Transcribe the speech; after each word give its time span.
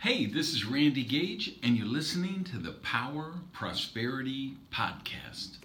Hey, 0.00 0.26
this 0.26 0.54
is 0.54 0.64
Randy 0.64 1.02
Gage, 1.02 1.56
and 1.64 1.76
you're 1.76 1.84
listening 1.84 2.44
to 2.52 2.58
the 2.58 2.70
Power 2.70 3.32
Prosperity 3.52 4.56
Podcast. 4.72 5.56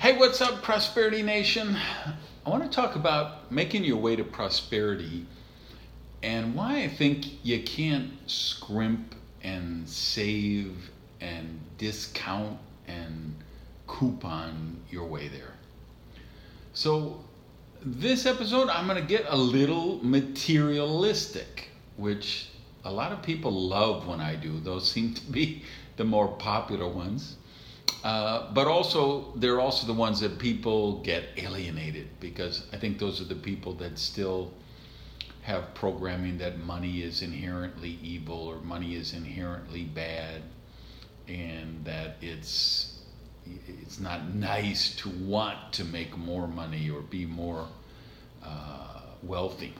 Hey, 0.00 0.18
what's 0.18 0.40
up, 0.40 0.64
Prosperity 0.64 1.22
Nation? 1.22 1.76
I 2.44 2.50
want 2.50 2.64
to 2.64 2.68
talk 2.68 2.96
about 2.96 3.52
making 3.52 3.84
your 3.84 3.98
way 3.98 4.16
to 4.16 4.24
prosperity 4.24 5.24
and 6.24 6.52
why 6.52 6.82
I 6.82 6.88
think 6.88 7.44
you 7.46 7.62
can't 7.62 8.10
scrimp 8.28 9.14
and 9.44 9.88
save 9.88 10.90
and 11.20 11.60
discount 11.78 12.58
and 12.88 13.36
coupon 13.86 14.80
your 14.90 15.06
way 15.06 15.28
there. 15.28 15.54
So, 16.72 17.22
this 17.84 18.24
episode, 18.24 18.70
I'm 18.70 18.86
going 18.86 19.00
to 19.00 19.06
get 19.06 19.26
a 19.28 19.36
little 19.36 20.02
materialistic, 20.02 21.68
which 21.96 22.48
a 22.84 22.90
lot 22.90 23.12
of 23.12 23.22
people 23.22 23.52
love 23.52 24.06
when 24.06 24.20
I 24.20 24.36
do. 24.36 24.58
Those 24.60 24.90
seem 24.90 25.12
to 25.14 25.22
be 25.30 25.62
the 25.96 26.04
more 26.04 26.28
popular 26.28 26.88
ones. 26.88 27.36
Uh, 28.02 28.52
but 28.52 28.66
also, 28.66 29.32
they're 29.36 29.60
also 29.60 29.86
the 29.86 29.92
ones 29.92 30.20
that 30.20 30.38
people 30.38 31.02
get 31.02 31.24
alienated 31.36 32.08
because 32.20 32.66
I 32.72 32.76
think 32.78 32.98
those 32.98 33.20
are 33.20 33.24
the 33.24 33.34
people 33.34 33.74
that 33.74 33.98
still 33.98 34.52
have 35.42 35.74
programming 35.74 36.38
that 36.38 36.58
money 36.60 37.02
is 37.02 37.22
inherently 37.22 37.98
evil 38.02 38.46
or 38.48 38.56
money 38.60 38.94
is 38.94 39.12
inherently 39.12 39.84
bad 39.84 40.40
and 41.28 41.84
that 41.84 42.16
it's 42.22 42.94
it's 43.46 44.00
not 44.00 44.34
nice 44.34 44.96
to 44.96 45.10
want 45.10 45.72
to 45.72 45.84
make 45.84 46.16
more 46.16 46.48
money 46.48 46.88
or 46.88 47.02
be 47.02 47.26
more 47.26 47.68
uh, 48.44 49.00
wealthy. 49.22 49.74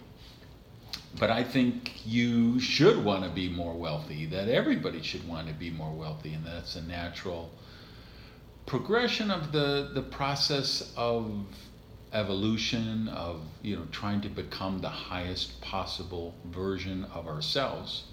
But 1.19 1.31
I 1.31 1.45
think 1.45 2.05
you 2.05 2.59
should 2.59 3.05
want 3.05 3.23
to 3.25 3.31
be 3.31 3.49
more 3.49 3.75
wealthy, 3.75 4.27
that 4.27 4.49
everybody 4.49 5.01
should 5.03 5.27
want 5.29 5.47
to 5.49 5.55
be 5.55 5.71
more 5.71 5.93
wealthy, 5.93 6.35
and 6.35 6.45
that's 6.45 6.75
a 6.75 6.83
natural 6.83 7.51
progression 8.67 9.31
of 9.31 9.53
the, 9.53 9.91
the 9.95 10.03
process 10.03 10.93
of 10.97 11.47
evolution, 12.13 13.09
of 13.09 13.43
you 13.63 13.77
know, 13.77 13.87
trying 13.93 14.21
to 14.23 14.29
become 14.29 14.81
the 14.81 14.89
highest 14.89 15.61
possible 15.61 16.35
version 16.47 17.05
of 17.13 17.27
ourselves. 17.27 18.05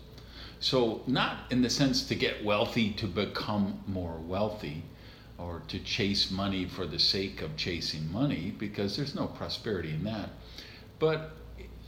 So, 0.59 1.02
not 1.08 1.52
in 1.52 1.61
the 1.61 1.70
sense 1.70 2.04
to 2.04 2.16
get 2.16 2.44
wealthy 2.44 2.92
to 2.94 3.08
become 3.08 3.83
more 3.88 4.17
wealthy, 4.17 4.83
or 5.38 5.64
to 5.70 5.80
chase 5.80 6.30
money 6.30 6.66
for 6.66 6.86
the 6.86 7.00
sake 7.00 7.42
of 7.42 7.58
chasing 7.58 8.11
money, 8.11 8.54
because 8.58 8.95
there's 8.95 9.16
no 9.16 9.26
prosperity 9.26 9.92
in 9.92 10.04
that. 10.04 10.30
But 11.02 11.32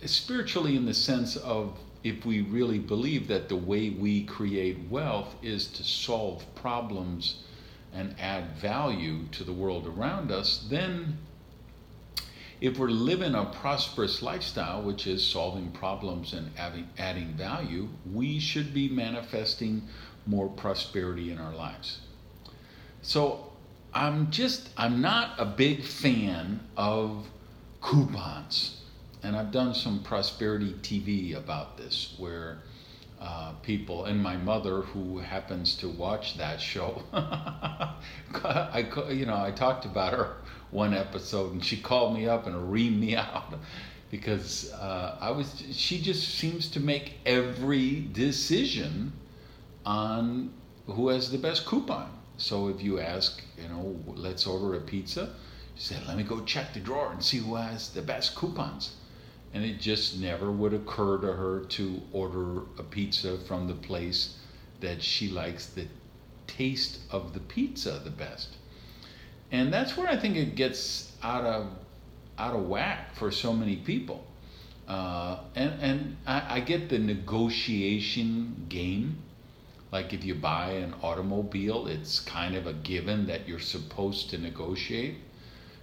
spiritually, 0.05 0.75
in 0.75 0.87
the 0.87 0.93
sense 0.95 1.35
of 1.35 1.77
if 2.03 2.25
we 2.25 2.41
really 2.41 2.79
believe 2.79 3.27
that 3.27 3.47
the 3.47 3.55
way 3.55 3.91
we 3.91 4.23
create 4.23 4.89
wealth 4.89 5.35
is 5.43 5.67
to 5.67 5.83
solve 5.83 6.43
problems 6.55 7.43
and 7.93 8.15
add 8.19 8.57
value 8.57 9.27
to 9.33 9.43
the 9.43 9.53
world 9.53 9.85
around 9.85 10.31
us, 10.31 10.65
then 10.67 11.19
if 12.59 12.79
we're 12.79 12.87
living 12.87 13.35
a 13.35 13.45
prosperous 13.45 14.23
lifestyle, 14.23 14.81
which 14.81 15.05
is 15.05 15.23
solving 15.23 15.69
problems 15.73 16.33
and 16.33 16.49
adding, 16.57 16.89
adding 16.97 17.35
value, 17.35 17.89
we 18.11 18.39
should 18.39 18.73
be 18.73 18.89
manifesting 18.89 19.83
more 20.25 20.49
prosperity 20.49 21.31
in 21.31 21.37
our 21.37 21.53
lives. 21.53 21.99
So 23.03 23.51
I'm 23.93 24.31
just, 24.31 24.69
I'm 24.75 25.01
not 25.01 25.35
a 25.37 25.45
big 25.45 25.83
fan 25.83 26.61
of 26.75 27.27
coupons. 27.79 28.79
And 29.23 29.35
I've 29.35 29.51
done 29.51 29.73
some 29.73 30.03
prosperity 30.03 30.73
TV 30.81 31.35
about 31.35 31.77
this 31.77 32.15
where 32.17 32.59
uh, 33.21 33.53
people, 33.63 34.05
and 34.05 34.21
my 34.21 34.35
mother, 34.35 34.81
who 34.81 35.19
happens 35.19 35.75
to 35.77 35.89
watch 35.89 36.37
that 36.37 36.59
show, 36.59 37.03
I, 37.13 38.85
you 39.09 39.25
know, 39.25 39.37
I 39.41 39.51
talked 39.51 39.85
about 39.85 40.13
her 40.13 40.35
one 40.71 40.93
episode 40.93 41.53
and 41.53 41.63
she 41.63 41.77
called 41.77 42.15
me 42.15 42.27
up 42.27 42.47
and 42.47 42.55
reamed 42.55 42.99
me 42.99 43.15
out 43.15 43.53
because 44.11 44.73
uh, 44.73 45.17
I 45.21 45.31
was, 45.31 45.63
she 45.71 46.01
just 46.01 46.35
seems 46.35 46.67
to 46.71 46.79
make 46.79 47.15
every 47.25 48.01
decision 48.11 49.13
on 49.85 50.51
who 50.85 51.07
has 51.09 51.31
the 51.31 51.37
best 51.37 51.65
coupon 51.65 52.09
so 52.37 52.67
if 52.67 52.81
you 52.81 52.99
ask, 52.99 53.41
you 53.61 53.69
know, 53.69 53.95
let's 54.07 54.47
order 54.47 54.75
a 54.75 54.81
pizza, 54.81 55.33
she 55.75 55.83
said, 55.83 56.07
let 56.07 56.17
me 56.17 56.23
go 56.23 56.41
check 56.41 56.73
the 56.73 56.79
drawer 56.79 57.11
and 57.11 57.23
see 57.23 57.37
who 57.37 57.55
has 57.55 57.89
the 57.89 58.01
best 58.01 58.35
coupons. 58.35 58.95
And 59.53 59.63
it 59.63 59.79
just 59.79 60.19
never 60.19 60.51
would 60.51 60.73
occur 60.73 61.19
to 61.19 61.33
her 61.33 61.65
to 61.65 62.01
order 62.11 62.61
a 62.77 62.83
pizza 62.83 63.37
from 63.37 63.67
the 63.67 63.75
place 63.75 64.37
that 64.79 65.03
she 65.03 65.29
likes 65.29 65.67
the 65.67 65.87
taste 66.47 66.99
of 67.11 67.33
the 67.33 67.39
pizza 67.39 68.01
the 68.03 68.09
best. 68.09 68.55
And 69.51 69.71
that's 69.71 69.95
where 69.95 70.07
I 70.07 70.17
think 70.17 70.35
it 70.35 70.55
gets 70.55 71.11
out 71.21 71.45
of 71.45 71.67
out 72.37 72.55
of 72.55 72.67
whack 72.67 73.15
for 73.15 73.29
so 73.29 73.53
many 73.53 73.75
people. 73.75 74.25
Uh, 74.87 75.37
and 75.55 75.81
and 75.81 76.17
I, 76.25 76.57
I 76.57 76.59
get 76.61 76.89
the 76.89 76.97
negotiation 76.97 78.65
game 78.69 79.17
like 79.93 80.11
if 80.11 80.25
you 80.25 80.33
buy 80.33 80.71
an 80.71 80.95
automobile, 81.03 81.85
it's 81.85 82.19
kind 82.19 82.55
of 82.55 82.65
a 82.65 82.73
given 82.73 83.27
that 83.27 83.47
you're 83.47 83.59
supposed 83.59 84.31
to 84.31 84.39
negotiate. 84.39 85.17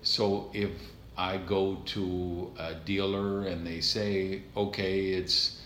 So 0.02 0.50
if 0.52 0.72
I 1.20 1.36
go 1.36 1.82
to 1.84 2.50
a 2.58 2.72
dealer 2.72 3.42
and 3.46 3.66
they 3.66 3.82
say, 3.82 4.40
okay, 4.56 5.08
it's 5.08 5.60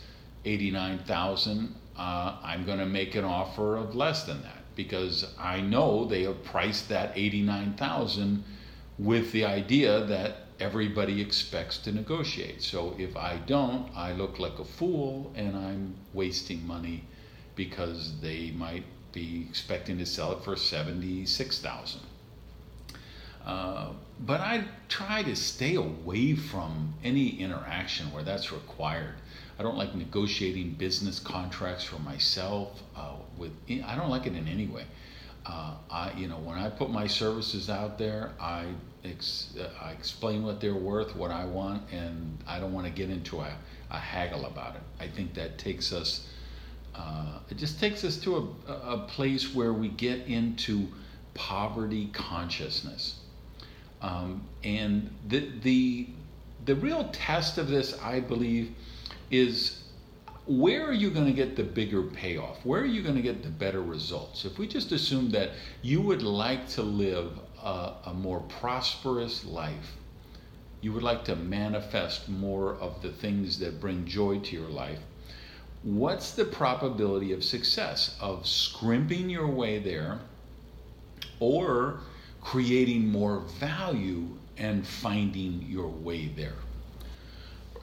89,000, 0.44 1.72
uh, 1.96 2.38
I'm 2.42 2.66
going 2.66 2.80
to 2.80 2.86
make 2.86 3.14
an 3.14 3.24
offer 3.24 3.76
of 3.76 3.94
less 3.94 4.24
than 4.24 4.42
that 4.42 4.64
because 4.74 5.24
I 5.38 5.60
know 5.60 6.06
they 6.06 6.24
have 6.24 6.42
priced 6.42 6.88
that 6.88 7.12
89,000 7.14 8.42
with 8.98 9.30
the 9.30 9.44
idea 9.44 10.04
that 10.06 10.38
everybody 10.58 11.20
expects 11.20 11.78
to 11.78 11.92
negotiate. 11.92 12.60
So 12.60 12.96
if 12.98 13.16
I 13.16 13.36
don't, 13.36 13.88
I 13.94 14.10
look 14.10 14.40
like 14.40 14.58
a 14.58 14.64
fool 14.64 15.32
and 15.36 15.56
I'm 15.56 15.94
wasting 16.12 16.66
money 16.66 17.04
because 17.54 18.20
they 18.20 18.50
might 18.50 18.86
be 19.12 19.46
expecting 19.48 19.98
to 19.98 20.06
sell 20.06 20.32
it 20.32 20.42
for 20.42 20.56
76,000. 20.56 22.00
Uh, 23.46 23.90
but 24.20 24.40
I 24.40 24.64
try 24.88 25.22
to 25.22 25.36
stay 25.36 25.74
away 25.74 26.34
from 26.34 26.94
any 27.02 27.28
interaction 27.40 28.12
where 28.12 28.22
that's 28.22 28.52
required. 28.52 29.14
I 29.58 29.62
don't 29.62 29.76
like 29.76 29.94
negotiating 29.94 30.72
business 30.72 31.18
contracts 31.20 31.84
for 31.84 31.98
myself. 31.98 32.82
Uh, 32.96 33.14
with 33.36 33.52
I 33.68 33.96
don't 33.96 34.10
like 34.10 34.26
it 34.26 34.34
in 34.34 34.48
any 34.48 34.66
way. 34.66 34.86
Uh, 35.46 35.74
I, 35.90 36.12
you 36.16 36.26
know, 36.26 36.38
when 36.38 36.56
I 36.56 36.70
put 36.70 36.90
my 36.90 37.06
services 37.06 37.68
out 37.68 37.98
there, 37.98 38.32
I, 38.40 38.66
ex, 39.04 39.54
I 39.82 39.90
explain 39.90 40.42
what 40.42 40.60
they're 40.60 40.74
worth, 40.74 41.14
what 41.14 41.30
I 41.30 41.44
want, 41.44 41.82
and 41.92 42.38
I 42.46 42.58
don't 42.58 42.72
want 42.72 42.86
to 42.86 42.92
get 42.92 43.10
into 43.10 43.40
a, 43.40 43.54
a 43.90 43.98
haggle 43.98 44.46
about 44.46 44.76
it. 44.76 44.82
I 44.98 45.06
think 45.06 45.34
that 45.34 45.58
takes 45.58 45.92
us 45.92 46.26
uh, 46.94 47.38
it 47.50 47.56
just 47.56 47.80
takes 47.80 48.04
us 48.04 48.16
to 48.18 48.54
a, 48.68 48.72
a 48.72 48.98
place 48.98 49.54
where 49.54 49.72
we 49.72 49.88
get 49.88 50.26
into 50.26 50.86
poverty 51.34 52.08
consciousness. 52.12 53.16
Um, 54.04 54.42
and 54.62 55.10
the, 55.28 55.50
the, 55.62 56.08
the 56.66 56.74
real 56.74 57.08
test 57.10 57.56
of 57.56 57.68
this, 57.68 57.98
I 58.02 58.20
believe, 58.20 58.72
is 59.30 59.84
where 60.46 60.86
are 60.86 60.92
you 60.92 61.10
going 61.10 61.24
to 61.24 61.32
get 61.32 61.56
the 61.56 61.62
bigger 61.62 62.02
payoff? 62.02 62.66
Where 62.66 62.82
are 62.82 62.86
you 62.86 63.02
going 63.02 63.14
to 63.14 63.22
get 63.22 63.42
the 63.42 63.48
better 63.48 63.80
results? 63.80 64.44
If 64.44 64.58
we 64.58 64.68
just 64.68 64.92
assume 64.92 65.30
that 65.30 65.52
you 65.80 66.02
would 66.02 66.20
like 66.20 66.68
to 66.70 66.82
live 66.82 67.38
a, 67.62 67.92
a 68.04 68.12
more 68.12 68.40
prosperous 68.40 69.42
life, 69.46 69.96
you 70.82 70.92
would 70.92 71.02
like 71.02 71.24
to 71.24 71.36
manifest 71.36 72.28
more 72.28 72.74
of 72.74 73.00
the 73.00 73.10
things 73.10 73.58
that 73.60 73.80
bring 73.80 74.04
joy 74.04 74.38
to 74.40 74.54
your 74.54 74.68
life, 74.68 74.98
what's 75.82 76.32
the 76.32 76.44
probability 76.44 77.32
of 77.32 77.42
success 77.42 78.18
of 78.20 78.46
scrimping 78.46 79.30
your 79.30 79.48
way 79.48 79.78
there 79.78 80.20
or 81.40 82.00
creating 82.44 83.08
more 83.08 83.40
value 83.58 84.28
and 84.56 84.86
finding 84.86 85.66
your 85.68 85.88
way 85.88 86.28
there? 86.28 86.54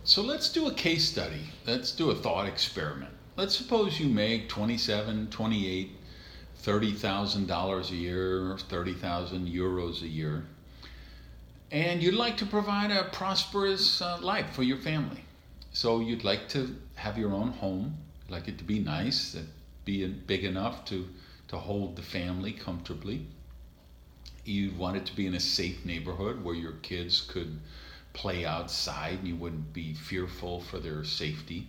So 0.03 0.21
let's 0.21 0.49
do 0.49 0.67
a 0.67 0.73
case 0.73 1.03
study. 1.05 1.41
Let's 1.67 1.91
do 1.91 2.11
a 2.11 2.15
thought 2.15 2.47
experiment. 2.47 3.11
Let's 3.35 3.55
suppose 3.55 3.99
you 3.99 4.07
make 4.07 4.49
27, 4.49 5.29
28, 5.29 5.91
$30,000 6.63 7.91
a 7.91 7.95
year, 7.95 8.57
30,000 8.69 9.47
euros 9.47 10.01
a 10.01 10.07
year, 10.07 10.43
and 11.71 12.03
you'd 12.03 12.15
like 12.15 12.37
to 12.37 12.45
provide 12.45 12.91
a 12.91 13.05
prosperous 13.05 14.01
uh, 14.01 14.17
life 14.21 14.51
for 14.51 14.63
your 14.63 14.77
family. 14.77 15.23
So 15.71 16.01
you'd 16.01 16.23
like 16.23 16.49
to 16.49 16.75
have 16.95 17.17
your 17.17 17.33
own 17.33 17.51
home, 17.51 17.95
you'd 18.25 18.33
like 18.33 18.47
it 18.47 18.57
to 18.57 18.63
be 18.63 18.79
nice, 18.79 19.37
be 19.85 20.05
big 20.05 20.43
enough 20.43 20.83
to, 20.85 21.07
to 21.47 21.57
hold 21.57 21.95
the 21.95 22.01
family 22.01 22.51
comfortably. 22.51 23.25
You 24.43 24.71
want 24.77 24.97
it 24.97 25.05
to 25.05 25.15
be 25.15 25.27
in 25.27 25.35
a 25.35 25.39
safe 25.39 25.85
neighborhood 25.85 26.43
where 26.43 26.55
your 26.55 26.73
kids 26.81 27.21
could 27.21 27.59
play 28.13 28.45
outside 28.45 29.19
and 29.19 29.27
you 29.27 29.35
wouldn't 29.35 29.73
be 29.73 29.93
fearful 29.93 30.59
for 30.61 30.79
their 30.79 31.03
safety. 31.03 31.67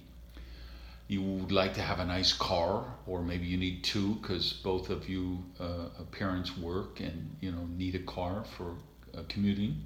You 1.09 1.23
would 1.23 1.53
like 1.53 1.75
to 1.75 1.83
have 1.83 2.01
a 2.01 2.05
nice 2.05 2.33
car, 2.33 2.87
or 3.07 3.23
maybe 3.23 3.47
you 3.47 3.59
need 3.59 3.85
two 3.85 4.15
because 4.15 4.55
both 4.55 4.89
of 4.89 5.09
you 5.09 5.45
uh, 5.61 5.89
parents 6.11 6.57
work 6.57 7.01
and 7.01 7.37
you 7.41 7.53
know 7.53 7.67
need 7.77 7.95
a 7.95 7.99
car 8.01 8.45
for 8.57 8.77
uh, 9.15 9.23
commuting. 9.29 9.83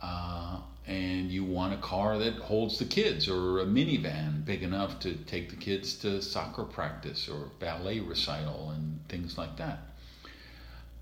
Uh, 0.00 0.58
and 0.86 1.30
you 1.30 1.44
want 1.44 1.72
a 1.72 1.78
car 1.78 2.18
that 2.18 2.34
holds 2.34 2.78
the 2.78 2.84
kids 2.84 3.26
or 3.26 3.60
a 3.60 3.64
minivan 3.64 4.44
big 4.44 4.62
enough 4.62 4.98
to 5.00 5.14
take 5.14 5.48
the 5.48 5.56
kids 5.56 5.94
to 5.94 6.20
soccer 6.20 6.64
practice 6.64 7.26
or 7.28 7.48
ballet 7.58 8.00
recital 8.00 8.70
and 8.70 9.00
things 9.08 9.38
like 9.38 9.56
that. 9.56 9.93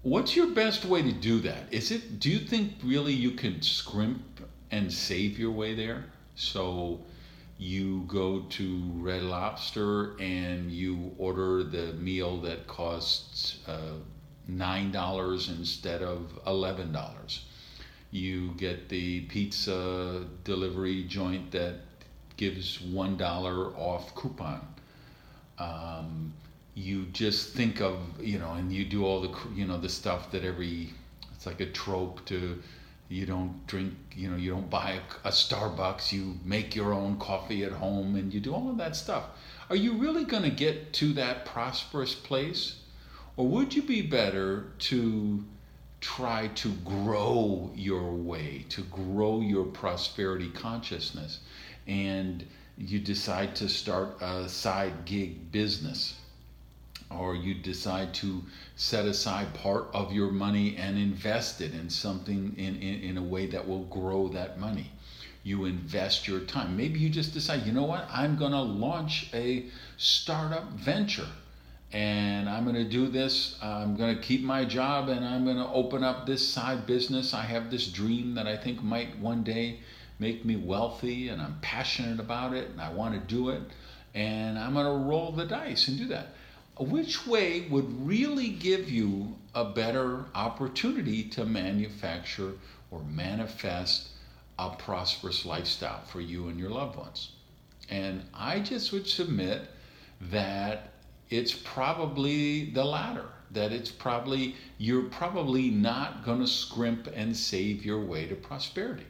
What's 0.02 0.36
your 0.36 0.48
best 0.48 0.84
way 0.84 1.02
to 1.02 1.12
do 1.12 1.40
that? 1.40 1.72
Is 1.72 1.90
it 1.90 2.18
do 2.18 2.30
you 2.30 2.38
think 2.38 2.72
really 2.82 3.12
you 3.12 3.32
can 3.32 3.62
scrimp 3.62 4.40
and 4.70 4.92
save 4.92 5.38
your 5.38 5.52
way 5.52 5.74
there? 5.74 6.04
So 6.34 7.00
you 7.58 8.04
go 8.08 8.40
to 8.40 8.82
Red 8.96 9.22
Lobster 9.22 10.16
and 10.18 10.70
you 10.70 11.12
order 11.18 11.62
the 11.62 11.92
meal 11.94 12.40
that 12.40 12.66
costs 12.66 13.58
uh, 13.68 13.94
$9 14.50 15.48
instead 15.48 16.02
of 16.02 16.38
$11 16.46 17.38
you 18.12 18.52
get 18.58 18.90
the 18.90 19.22
pizza 19.22 20.24
delivery 20.44 21.02
joint 21.04 21.50
that 21.50 21.76
gives 22.36 22.80
one 22.80 23.16
dollar 23.16 23.74
off 23.74 24.14
coupon. 24.14 24.60
Um, 25.58 26.34
you 26.74 27.06
just 27.06 27.50
think 27.50 27.80
of 27.80 27.98
you 28.20 28.38
know, 28.38 28.52
and 28.52 28.72
you 28.72 28.84
do 28.84 29.04
all 29.04 29.20
the 29.20 29.36
you 29.54 29.66
know 29.66 29.78
the 29.78 29.88
stuff 29.88 30.30
that 30.30 30.44
every 30.44 30.90
it's 31.34 31.46
like 31.46 31.60
a 31.60 31.66
trope 31.66 32.24
to 32.26 32.62
you 33.08 33.26
don't 33.26 33.66
drink 33.66 33.92
you 34.14 34.30
know 34.30 34.36
you 34.36 34.50
don't 34.50 34.70
buy 34.70 34.98
a, 35.24 35.28
a 35.28 35.30
Starbucks 35.30 36.12
you 36.12 36.38
make 36.44 36.74
your 36.74 36.94
own 36.94 37.18
coffee 37.18 37.64
at 37.64 37.72
home 37.72 38.16
and 38.16 38.32
you 38.32 38.40
do 38.40 38.54
all 38.54 38.70
of 38.70 38.78
that 38.78 38.96
stuff. 38.96 39.24
Are 39.68 39.76
you 39.76 39.94
really 39.94 40.24
going 40.24 40.42
to 40.42 40.50
get 40.50 40.92
to 40.94 41.12
that 41.14 41.44
prosperous 41.44 42.14
place, 42.14 42.76
or 43.36 43.46
would 43.48 43.74
you 43.74 43.82
be 43.82 44.02
better 44.02 44.66
to 44.80 45.44
try 46.00 46.48
to 46.48 46.72
grow 46.84 47.70
your 47.74 48.12
way, 48.12 48.64
to 48.68 48.82
grow 48.82 49.40
your 49.40 49.64
prosperity 49.64 50.50
consciousness, 50.50 51.38
and 51.86 52.44
you 52.76 52.98
decide 52.98 53.54
to 53.56 53.68
start 53.68 54.20
a 54.20 54.48
side 54.48 55.04
gig 55.04 55.52
business, 55.52 56.14
or 57.18 57.34
you 57.34 57.54
decide 57.54 58.14
to 58.14 58.42
set 58.76 59.04
aside 59.06 59.54
part 59.54 59.88
of 59.92 60.12
your 60.12 60.30
money 60.30 60.76
and 60.76 60.98
invest 60.98 61.60
it 61.60 61.72
in 61.72 61.90
something 61.90 62.54
in, 62.56 62.76
in, 62.76 63.02
in 63.02 63.16
a 63.18 63.22
way 63.22 63.46
that 63.46 63.66
will 63.66 63.84
grow 63.84 64.28
that 64.28 64.58
money. 64.58 64.90
You 65.44 65.64
invest 65.64 66.28
your 66.28 66.40
time. 66.40 66.76
Maybe 66.76 67.00
you 67.00 67.08
just 67.08 67.34
decide, 67.34 67.66
you 67.66 67.72
know 67.72 67.84
what, 67.84 68.06
I'm 68.10 68.36
going 68.36 68.52
to 68.52 68.62
launch 68.62 69.28
a 69.34 69.66
startup 69.96 70.70
venture 70.72 71.28
and 71.92 72.48
I'm 72.48 72.64
going 72.64 72.76
to 72.76 72.88
do 72.88 73.08
this. 73.08 73.58
I'm 73.62 73.96
going 73.96 74.16
to 74.16 74.22
keep 74.22 74.42
my 74.42 74.64
job 74.64 75.08
and 75.08 75.24
I'm 75.24 75.44
going 75.44 75.58
to 75.58 75.68
open 75.68 76.02
up 76.02 76.26
this 76.26 76.46
side 76.46 76.86
business. 76.86 77.34
I 77.34 77.42
have 77.42 77.70
this 77.70 77.88
dream 77.88 78.34
that 78.34 78.46
I 78.46 78.56
think 78.56 78.82
might 78.82 79.18
one 79.18 79.42
day 79.42 79.80
make 80.18 80.44
me 80.44 80.56
wealthy 80.56 81.28
and 81.28 81.42
I'm 81.42 81.58
passionate 81.60 82.18
about 82.18 82.54
it 82.54 82.70
and 82.70 82.80
I 82.80 82.90
want 82.92 83.14
to 83.14 83.20
do 83.20 83.50
it. 83.50 83.62
And 84.14 84.58
I'm 84.58 84.74
going 84.74 84.86
to 84.86 85.08
roll 85.08 85.32
the 85.32 85.44
dice 85.44 85.88
and 85.88 85.98
do 85.98 86.06
that. 86.08 86.28
Which 86.78 87.26
way 87.26 87.68
would 87.68 88.06
really 88.06 88.48
give 88.48 88.90
you 88.90 89.36
a 89.54 89.64
better 89.64 90.24
opportunity 90.34 91.24
to 91.30 91.44
manufacture 91.44 92.54
or 92.90 93.02
manifest 93.04 94.08
a 94.58 94.70
prosperous 94.70 95.44
lifestyle 95.44 96.02
for 96.04 96.20
you 96.20 96.48
and 96.48 96.58
your 96.58 96.70
loved 96.70 96.96
ones? 96.96 97.32
And 97.90 98.22
I 98.32 98.60
just 98.60 98.92
would 98.92 99.06
submit 99.06 99.68
that 100.20 100.92
it's 101.28 101.52
probably 101.52 102.70
the 102.70 102.84
latter 102.84 103.26
that 103.52 103.72
it's 103.72 103.90
probably 103.90 104.56
you're 104.78 105.04
probably 105.04 105.70
not 105.70 106.24
going 106.24 106.40
to 106.40 106.46
scrimp 106.46 107.08
and 107.14 107.36
save 107.36 107.84
your 107.84 108.00
way 108.00 108.26
to 108.26 108.34
prosperity 108.34 109.06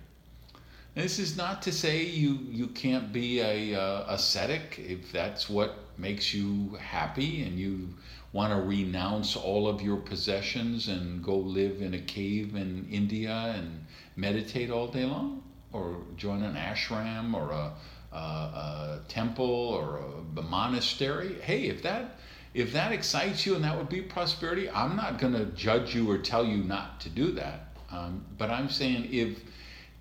this 0.94 1.19
is 1.19 1.37
not 1.37 1.62
to 1.62 1.73
say 1.73 2.05
you 2.05 2.39
you 2.50 2.67
can't 2.69 3.12
be 3.12 3.41
a 3.41 3.75
uh, 3.75 4.05
ascetic 4.09 4.79
if 4.79 5.11
that's 5.12 5.49
what 5.49 5.75
makes 5.97 6.35
you 6.35 6.77
happy 6.81 7.43
and 7.43 7.59
you 7.59 7.89
want 8.33 8.53
to 8.53 8.61
renounce 8.61 9.37
all 9.37 9.69
of 9.69 9.83
your 9.83 9.99
possessions 9.99 10.89
and 10.89 11.23
go 11.23 11.37
live 11.37 11.83
in 11.83 11.94
a 11.94 12.00
cave 12.00 12.56
in 12.56 12.87
India 12.91 13.55
and 13.56 13.85
meditate 14.17 14.71
all 14.71 14.89
day 14.89 15.05
long 15.05 15.43
or 15.73 15.99
join 16.17 16.43
an 16.43 16.55
ashram 16.55 17.35
or 17.35 17.50
a 17.53 17.73
a, 18.12 18.17
a 18.17 19.00
temple 19.09 19.44
or 19.47 19.99
a, 19.99 20.41
a 20.41 20.43
monastery. 20.43 21.37
Hey, 21.41 21.65
if 21.65 21.83
that 21.83 22.19
if 22.55 22.73
that 22.75 22.93
excites 22.93 23.47
you 23.47 23.55
and 23.55 23.65
that 23.65 23.77
would 23.77 23.89
be 23.89 24.03
prosperity, 24.03 24.69
I'm 24.69 24.94
not 24.97 25.19
going 25.19 25.33
to 25.33 25.47
judge 25.47 25.94
you 25.94 26.11
or 26.11 26.19
tell 26.19 26.44
you 26.44 26.59
not 26.59 27.00
to 27.00 27.09
do 27.09 27.33
that. 27.33 27.69
Um, 27.91 28.25
but 28.37 28.50
I'm 28.50 28.69
saying 28.69 29.09
if 29.11 29.39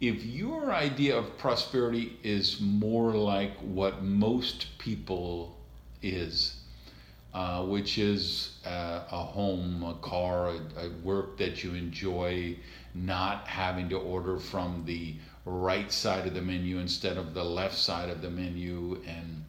if 0.01 0.25
your 0.25 0.73
idea 0.73 1.15
of 1.15 1.37
prosperity 1.37 2.17
is 2.23 2.59
more 2.59 3.13
like 3.13 3.55
what 3.59 4.03
most 4.03 4.65
people 4.79 5.55
is, 6.01 6.55
uh, 7.35 7.63
which 7.63 7.99
is 7.99 8.57
uh, 8.65 9.03
a 9.11 9.23
home, 9.23 9.83
a 9.83 9.93
car, 10.01 10.49
a, 10.49 10.85
a, 10.85 10.89
work 11.03 11.37
that 11.37 11.63
you 11.63 11.75
enjoy, 11.75 12.57
not 12.95 13.47
having 13.47 13.87
to 13.89 13.97
order 13.97 14.37
from 14.39 14.83
the 14.87 15.15
right 15.45 15.91
side 15.91 16.25
of 16.25 16.33
the 16.33 16.41
menu 16.41 16.79
instead 16.79 17.15
of 17.15 17.35
the 17.35 17.43
left 17.43 17.77
side 17.77 18.09
of 18.09 18.23
the 18.23 18.29
menu 18.29 18.99
and 19.07 19.45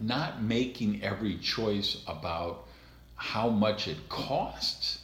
not 0.00 0.42
making 0.42 1.00
every 1.02 1.36
choice 1.38 2.02
about 2.08 2.66
how 3.14 3.48
much 3.48 3.86
it 3.86 4.08
costs, 4.08 4.98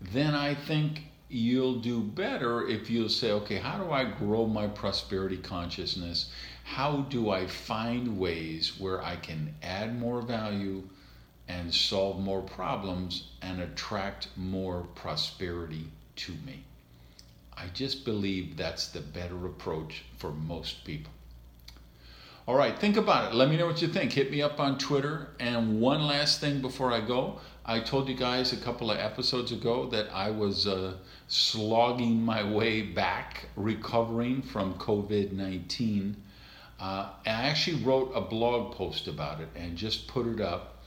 then 0.00 0.34
I 0.34 0.54
think 0.54 1.02
you'll 1.30 1.76
do 1.76 2.00
better 2.00 2.66
if 2.66 2.90
you'll 2.90 3.08
say, 3.08 3.30
okay, 3.30 3.56
how 3.56 3.78
do 3.78 3.90
I 3.90 4.04
grow 4.04 4.46
my 4.46 4.66
prosperity 4.66 5.36
consciousness? 5.36 6.30
How 6.64 7.02
do 7.02 7.30
I 7.30 7.46
find 7.46 8.18
ways 8.18 8.78
where 8.78 9.02
I 9.02 9.16
can 9.16 9.54
add 9.62 9.98
more 9.98 10.22
value 10.22 10.82
and 11.48 11.72
solve 11.72 12.18
more 12.18 12.42
problems 12.42 13.28
and 13.42 13.60
attract 13.60 14.28
more 14.36 14.82
prosperity 14.94 15.86
to 16.16 16.32
me? 16.44 16.64
I 17.56 17.66
just 17.74 18.04
believe 18.04 18.56
that's 18.56 18.88
the 18.88 19.00
better 19.00 19.46
approach 19.46 20.04
for 20.18 20.32
most 20.32 20.84
people. 20.84 21.12
All 22.48 22.56
right, 22.56 22.76
think 22.76 22.96
about 22.96 23.30
it. 23.30 23.36
Let 23.36 23.48
me 23.48 23.56
know 23.56 23.66
what 23.66 23.80
you 23.80 23.86
think. 23.86 24.12
Hit 24.12 24.32
me 24.32 24.42
up 24.42 24.58
on 24.58 24.78
Twitter. 24.78 25.28
And 25.38 25.80
one 25.80 26.02
last 26.02 26.40
thing 26.40 26.60
before 26.60 26.90
I 26.90 27.00
go 27.00 27.38
I 27.70 27.78
told 27.78 28.08
you 28.08 28.16
guys 28.16 28.52
a 28.52 28.56
couple 28.56 28.90
of 28.90 28.98
episodes 28.98 29.52
ago 29.52 29.86
that 29.90 30.08
I 30.12 30.28
was 30.28 30.66
uh, 30.66 30.94
slogging 31.28 32.20
my 32.20 32.42
way 32.42 32.82
back, 32.82 33.46
recovering 33.54 34.42
from 34.42 34.74
COVID 34.74 35.30
19. 35.30 36.16
Uh, 36.80 36.82
I 36.82 37.10
actually 37.24 37.84
wrote 37.84 38.10
a 38.12 38.22
blog 38.22 38.74
post 38.74 39.06
about 39.06 39.40
it 39.40 39.50
and 39.54 39.76
just 39.76 40.08
put 40.08 40.26
it 40.26 40.40
up 40.40 40.79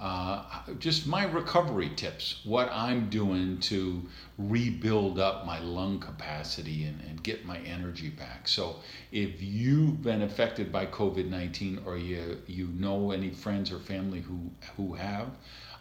uh, 0.00 0.42
just 0.78 1.06
my 1.06 1.24
recovery 1.24 1.90
tips, 1.94 2.40
what 2.44 2.70
I'm 2.72 3.10
doing 3.10 3.58
to 3.60 4.02
rebuild 4.38 5.18
up 5.18 5.44
my 5.44 5.58
lung 5.58 6.00
capacity 6.00 6.84
and, 6.84 6.98
and 7.02 7.22
get 7.22 7.44
my 7.44 7.58
energy 7.58 8.08
back. 8.08 8.48
So, 8.48 8.76
if 9.12 9.42
you've 9.42 10.02
been 10.02 10.22
affected 10.22 10.72
by 10.72 10.86
COVID 10.86 11.28
19 11.28 11.82
or 11.84 11.98
you, 11.98 12.38
you 12.46 12.68
know 12.68 13.10
any 13.10 13.28
friends 13.28 13.70
or 13.70 13.78
family 13.78 14.20
who, 14.20 14.50
who 14.78 14.94
have, 14.94 15.28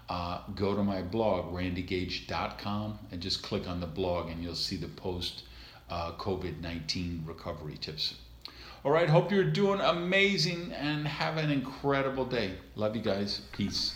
uh, 0.10 0.42
go 0.54 0.76
to 0.76 0.84
my 0.84 1.02
blog, 1.02 1.54
randygage.com, 1.54 3.00
and 3.12 3.22
just 3.22 3.42
click 3.42 3.70
on 3.70 3.80
the 3.80 3.88
blog, 3.88 4.30
and 4.30 4.44
you'll 4.44 4.54
see 4.56 4.76
the 4.76 4.88
post 4.88 5.44
uh, 5.90 6.12
COVID 6.14 6.62
19 6.62 7.24
recovery 7.26 7.78
tips. 7.80 8.16
All 8.84 8.92
right, 8.92 9.10
hope 9.10 9.32
you're 9.32 9.44
doing 9.44 9.80
amazing 9.80 10.74
and 10.74 11.08
have 11.08 11.38
an 11.38 11.52
incredible 11.52 12.26
day. 12.26 12.56
Love 12.76 12.96
you 12.96 13.02
guys. 13.02 13.42
Peace. 13.52 13.96